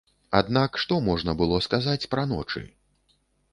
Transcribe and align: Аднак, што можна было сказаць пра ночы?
Аднак, 0.37 0.79
што 0.83 0.97
можна 1.09 1.35
было 1.43 1.61
сказаць 1.67 2.09
пра 2.17 2.25
ночы? 2.35 2.67